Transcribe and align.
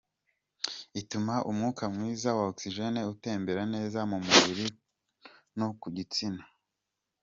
Ituma 1.01 1.35
umwuka 1.49 1.83
mwiza 1.95 2.29
wa 2.37 2.43
oxygen 2.51 2.95
utembera 3.13 3.63
neza 3.75 3.99
mu 4.09 4.17
mubiri 4.25 4.67
no 5.57 5.67
ku 5.79 5.87
gitsina. 5.95 6.43